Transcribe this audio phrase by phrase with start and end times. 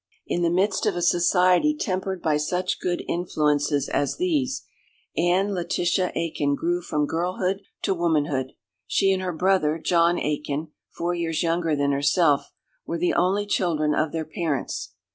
[0.25, 4.63] In the midst of a society tempered by such good influences as these,
[5.15, 8.53] Anne Letitia Aikin grew from girlhood to womanhood.
[8.87, 12.51] She and her brother, John Aikin, four years younger than herself,
[12.83, 14.93] were the only children of their parents.